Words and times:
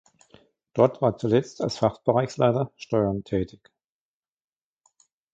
Dort 0.73 0.99
war 1.03 1.19
zuletzt 1.19 1.61
als 1.61 1.77
Fachbereichsleiter 1.77 2.71
Steuern 2.75 3.23
tätig. 3.23 3.71